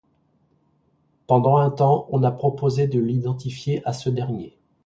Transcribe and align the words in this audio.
Pendant 1.27 1.57
un 1.57 1.69
temps, 1.69 2.07
on 2.09 2.23
a 2.23 2.31
proposé 2.31 2.87
de 2.87 2.99
l'identifier 2.99 3.83
à 3.85 3.93
ce 3.93 4.09
dernier. 4.09 4.57